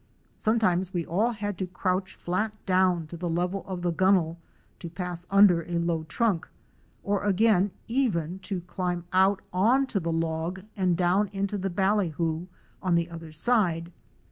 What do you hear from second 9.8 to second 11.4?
to the log and down